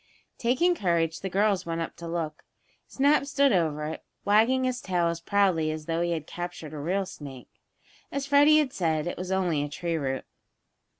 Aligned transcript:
Taking 0.39 0.73
courage, 0.73 1.19
the 1.19 1.29
girls 1.29 1.63
went 1.63 1.79
up 1.79 1.95
to 1.97 2.07
look. 2.07 2.43
Snap 2.87 3.27
stood 3.27 3.53
over 3.53 3.83
it, 3.85 4.03
wagging 4.25 4.63
his 4.63 4.81
tail 4.81 5.09
as 5.09 5.21
proudly 5.21 5.69
as 5.69 5.85
though 5.85 6.01
he 6.01 6.09
had 6.09 6.25
captured 6.25 6.73
a 6.73 6.79
real 6.79 7.05
snake. 7.05 7.61
As 8.11 8.25
Freddie 8.25 8.57
had 8.57 8.73
said, 8.73 9.05
it 9.05 9.15
was 9.15 9.31
only 9.31 9.61
a 9.61 9.69
tree 9.69 9.97
root. 9.97 10.25